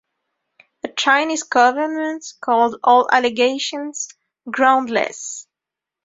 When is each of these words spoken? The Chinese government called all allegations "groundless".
The 0.81 0.87
Chinese 0.97 1.43
government 1.43 2.25
called 2.41 2.77
all 2.83 3.07
allegations 3.11 4.07
"groundless". 4.49 5.45